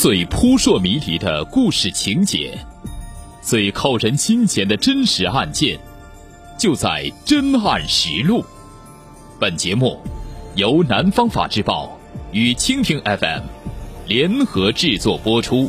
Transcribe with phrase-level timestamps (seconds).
[0.00, 2.56] 最扑朔迷离的故事情节，
[3.42, 5.76] 最扣人心弦的真实案件，
[6.56, 6.88] 就在
[7.24, 8.40] 《真案实录》。
[9.40, 10.00] 本节目
[10.54, 11.98] 由南方法制报
[12.30, 13.42] 与蜻蜓 FM
[14.06, 15.68] 联合制作播出。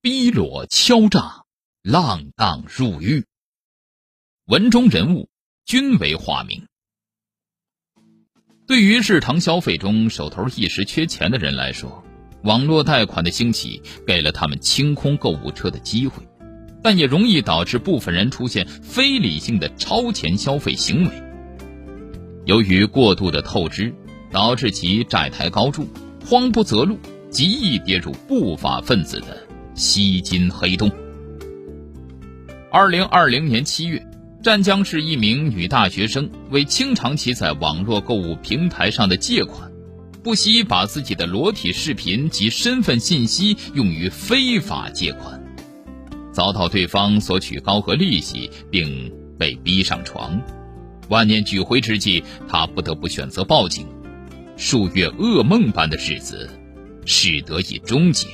[0.00, 1.42] 逼裸敲诈，
[1.82, 3.26] 浪荡入狱，
[4.44, 5.28] 文中人物
[5.64, 6.67] 均为化名。
[8.68, 12.04] 对于日常消费中手头一时缺钱的人来说，
[12.42, 16.22] 网络贷款的兴起给了他们清空购物车的机会，
[16.82, 21.10] 但也容易导致部分人出现非理性的超前消费行为。
[22.44, 23.90] 由于过度的透支，
[24.30, 25.88] 导致其债台高筑，
[26.26, 26.98] 慌不择路，
[27.30, 30.92] 极易跌入不法分子的吸金黑洞。
[32.70, 34.07] 二零二零年七月。
[34.40, 39.68] 湛江市一名女大学生为清偿其在网络购物平台上的借款，
[40.22, 45.42] 不惜把自己的裸体视频及身份信息用于非法借款，
[46.32, 50.40] 遭到对方索取高额利息，并被逼上床。
[51.08, 53.88] 万念俱灰之际，她不得不选择报警。
[54.56, 56.48] 数月噩梦般的日子，
[57.04, 58.28] 是得以终结。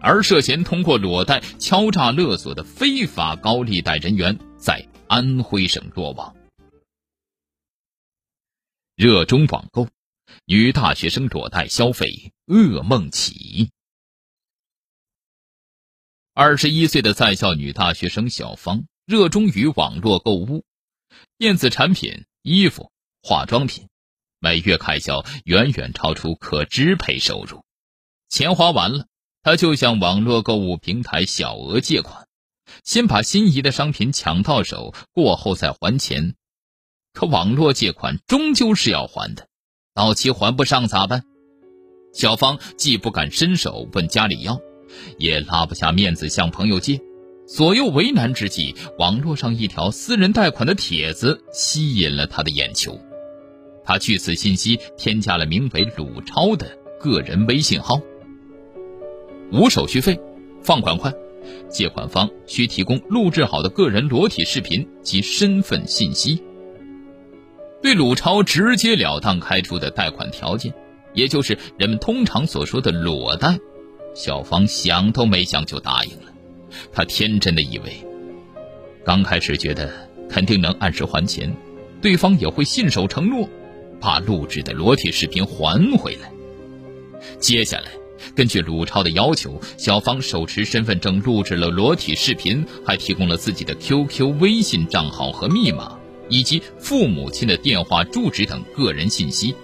[0.00, 4.84] 而涉嫌通过裸贷敲诈勒索的非法高利贷人员，在。
[5.14, 6.34] 安徽省落网，
[8.94, 9.86] 热衷网购，
[10.46, 13.70] 女大学生裸贷消费噩梦起。
[16.32, 20.64] 二十一岁的在校女大学生小芳热衷于网络购物，
[21.36, 22.90] 电子产品、衣服、
[23.22, 23.90] 化妆品，
[24.38, 27.62] 每月开销远远超出可支配收入。
[28.30, 29.06] 钱花完了，
[29.42, 32.26] 她就向网络购物平台小额借款。
[32.84, 36.34] 先把心仪的商品抢到手，过后再还钱。
[37.12, 39.46] 可网络借款终究是要还的，
[39.94, 41.24] 到期还不上咋办？
[42.14, 44.60] 小芳既不敢伸手问家里要，
[45.18, 47.00] 也拉不下面子向朋友借。
[47.46, 52.98] 左右为难之际，网络上一条私人贷款的帖子吸引了他的眼球。
[53.84, 58.00] 他据此信息添加了名为鲁超的个人微信号，
[59.50, 60.18] 无手续费，
[60.62, 61.12] 放款快。
[61.68, 66.42] 借款方需提供录制好的个人裸体视频及身份信息。
[67.80, 70.72] 对鲁超直截了当开出的贷款条件，
[71.14, 73.58] 也就是人们通常所说的裸贷，
[74.14, 76.32] 小芳想都没想就答应了。
[76.92, 77.92] 她天真的以为，
[79.04, 79.90] 刚开始觉得
[80.28, 81.52] 肯定能按时还钱，
[82.00, 83.48] 对方也会信守承诺，
[84.00, 86.32] 把录制的裸体视频还回来。
[87.38, 88.01] 接下来。
[88.34, 95.98] 根据鲁超的要求，小芳手持身份证录制了裸体视频，还提供了自己的 QQ、微信账号和密码，
[96.30, 99.54] 以及父母亲的电话住址等个人信息。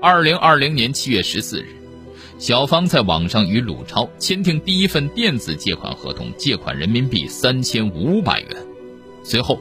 [0.00, 1.66] 二零二零年七月十四日，
[2.38, 8.50] 小芳在网上与鲁超签订第一份电子借款合同，借款人民币三千五百元。
[9.22, 9.60] 随后，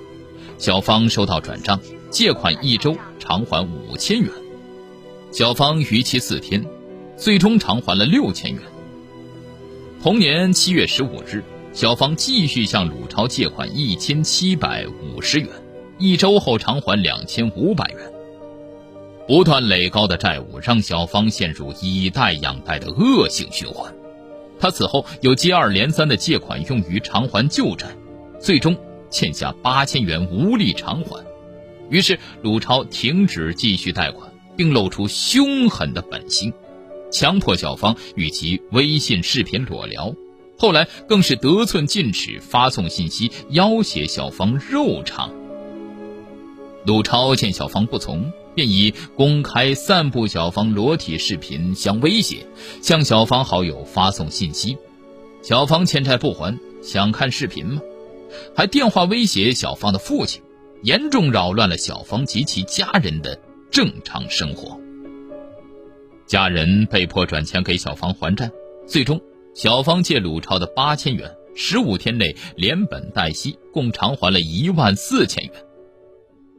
[0.58, 1.78] 小芳收到转账，
[2.10, 4.30] 借款一周偿还五千元。
[5.34, 6.66] 小芳逾期四天。
[7.24, 8.62] 最终偿还了六千元。
[10.02, 11.42] 同年七月十五日，
[11.72, 15.48] 小芳继续向鲁超借款一千七百五十元，
[15.98, 18.00] 一周后偿还两千五百元。
[19.26, 23.90] 不断累高的债务让小芳陷入以贷养贷的恶性循环。
[24.60, 27.88] 她此后又接二连三的借款用于偿还旧债，
[28.38, 28.76] 最终
[29.10, 31.26] 欠下八千元无力偿还。
[31.90, 36.52] 于是鲁超停止继续贷款，并露出凶狠的本性。
[37.14, 40.14] 强迫小芳与其微信视频裸聊，
[40.58, 45.32] 后来更是得寸进尺，发送信息要挟小芳肉偿。
[46.86, 52.48] 鲁超见小芳不从，便以公开散布小芳裸体视频相威胁，
[52.82, 54.76] 向小芳好友发送信息。
[55.44, 57.82] 小芳欠债不还，想看视频吗？
[58.56, 60.42] 还电话威胁小芳的父亲，
[60.82, 63.40] 严重扰乱了小芳及其家人的
[63.70, 64.80] 正常生活。
[66.26, 68.50] 家人被迫转钱给小芳还债，
[68.88, 69.22] 最终
[69.56, 75.66] 小芳借鲁超的八千元，十五天内连本带息共偿还了一万四千元。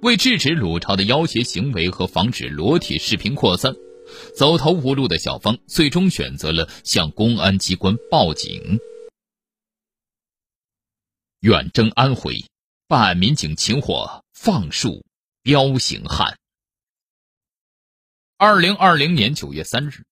[0.03, 3.75] 为制止鲁超的要挟行为和防止裸体视频扩散，
[4.37, 8.79] 走投无路的小芳最终选择了向公安机关报警。
[11.41, 12.45] 远征安徽，
[12.87, 15.05] 办案民警擒获放树
[15.43, 16.37] 彪形汉。
[18.37, 20.05] 二零二零年九月三日，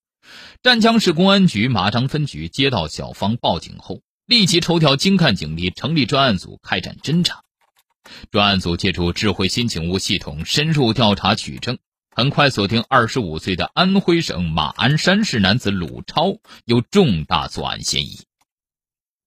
[0.61, 7.41] 湛江市公安局马章分局接到小芳报警后，立即抽调精干警力成立专案组开展侦查。
[8.31, 11.79] 专案组借助智慧新警务系统深入调查取证，
[12.15, 18.21] 很快锁定二十五岁的安徽省马鞍山市男子鲁超有重大作案嫌疑。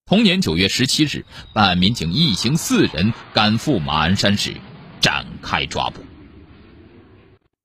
[0.07, 4.57] 同年九月十七日，办案民警一行四人赶赴马鞍山市，
[5.03, 6.06] 展开抓捕。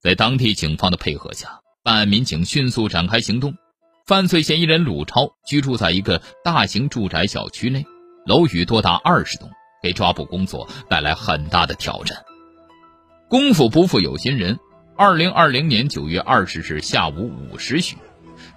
[0.01, 3.53] 在当地警方的配合下，办案民警迅速展开行动。
[4.07, 7.85] 犯罪嫌疑人鲁超居住在一个大型住宅小区内，
[8.25, 9.47] 楼宇多达二十栋，
[9.83, 12.17] 给抓捕工作带来很大的挑战。
[13.29, 14.57] 功夫不负有心人。
[14.97, 17.95] 二零二零年九月二十日下午五时许，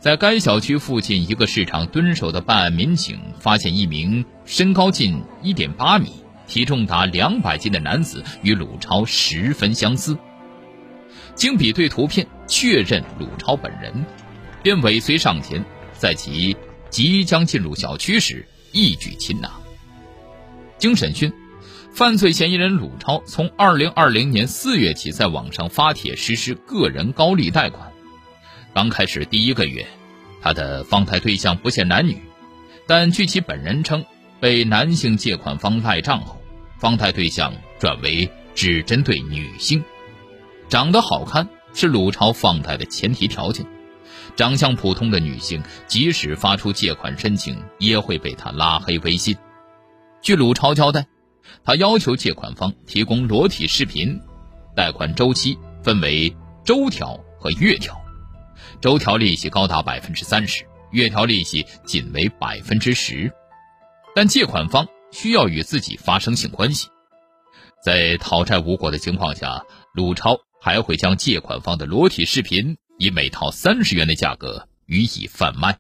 [0.01, 6.09] 在该小区附近一个市场蹲守的办案民警发现一名身高近一点八米、
[6.47, 10.17] 体重达两百斤的男子与鲁超十分相似。
[11.35, 14.05] 经比对图片确认鲁超本人，
[14.63, 16.57] 便尾随上前，在其
[16.91, 19.51] 即将进入小区时一举擒拿。
[20.79, 21.33] 经审讯。
[21.93, 27.93] 犯罪嫌疑人鲁超从二零二零年四月起在网上发帖实施个人高利贷款。
[28.75, 29.87] 刚开始第一个月，
[30.43, 32.21] 他的放贷对象不限男女，
[32.89, 34.05] 但据其本人称，
[34.41, 36.43] 被男性借款方赖账后，
[36.81, 39.81] 放贷对象转为只针对女性。
[40.69, 43.67] 长得好看是鲁超放贷的前提条件，
[44.37, 49.37] 长相普通的女性即使发出借款申请，也会被他拉黑微信。
[50.23, 51.07] 据鲁超交代。
[51.63, 54.19] 他要求借款方提供裸体视频，
[54.75, 56.35] 贷款周期分为
[56.65, 57.99] 周条和月条，
[58.81, 63.31] 周条利息高达百分之三十，月条利息仅为百分之十，
[64.15, 66.89] 但借款方需要与自己发生性关系。
[67.83, 69.65] 在讨债无果的情况下，
[69.95, 75.79] 鲁超还会将借款方的裸体视频以每套三十元的价格予以贩卖。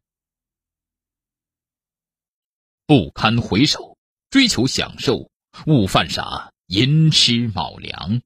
[2.86, 3.98] 不堪回首，
[4.30, 5.32] 追求享受。
[5.66, 8.22] 勿犯傻，寅吃卯粮。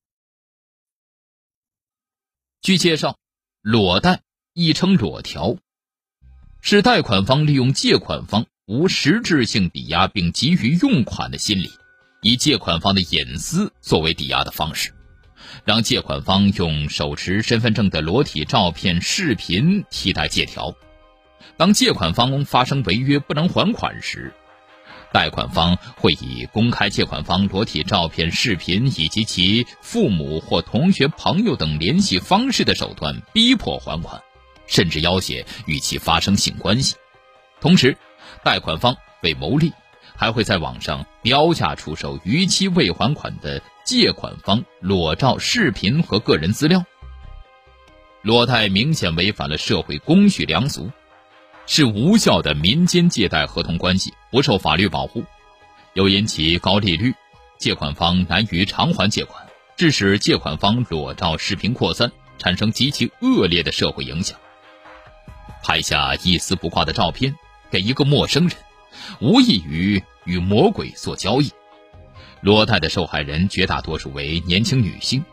[2.60, 3.18] 据介绍，
[3.62, 5.56] 裸贷亦称裸条，
[6.60, 11.70] 是贷款方利用借款方无实质性抵押并急于用款的心理，
[12.20, 14.94] 以借款方的隐私作为抵押的方式，
[15.64, 20.74] 让借款方用手持身份证的裸体照片、视频替代借条。
[21.56, 24.32] 当借款方发生违约不能还款时，
[25.12, 34.20] 贷款方会以公开借款方裸体照片、视频以及其父母或同学、朋友等联系方式的手段逼迫还款，
[34.66, 36.94] 甚至要挟与其发生性关系。
[37.60, 37.96] 同时，
[38.44, 39.72] 贷款方为牟利，
[40.14, 46.84] 还会在网上标价出售逾期未还款的借款方裸照、视频和个人资料。
[48.20, 50.90] 裸贷明显违反了社会公序良俗。
[51.64, 55.24] 是无效的民间借贷合同关系，不受法律保护，
[55.94, 57.14] 又因其高利率，
[57.58, 64.38] 借款方难于偿还借款，致使借款方裸照视频扩散，产生极其恶劣的社会影响。
[65.62, 67.34] 拍下一丝不挂的照片
[67.70, 68.56] 给一个陌生人，
[69.22, 71.50] 无异于与魔鬼做交易。
[72.40, 75.24] 裸贷的受害人绝大多数为年轻女性，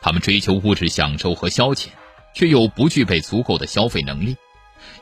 [0.00, 1.88] 她们追求物质享受和消遣，
[2.34, 4.36] 却又不具备足够的消费能力。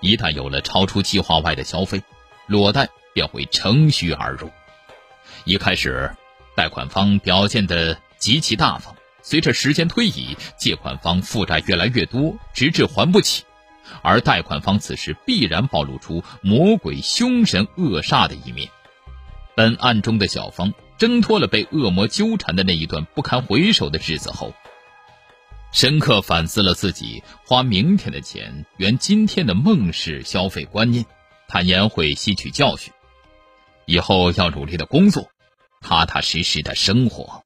[0.01, 2.03] 一旦有了超出计划外的消费，
[2.47, 4.51] 裸贷便会乘虚而入。
[5.45, 6.15] 一开始，
[6.55, 13.45] 贷款方表现得极其大方，随着时间推移，借款方负债越来越多，直至还不起，
[14.03, 18.69] 而贷款方此时必然暴露出魔鬼、凶神恶煞的一面。
[19.55, 24.53] 本案中的小芳挣脱了被恶魔纠缠的那一段不堪回首的日子后。
[25.73, 31.05] 深刻反思了自己花明天的钱圆今天的梦式消费观念，
[31.49, 32.93] 坦言会吸取教训，
[33.85, 35.31] 以后要努力的工作，
[35.81, 37.46] 踏踏实实的生活。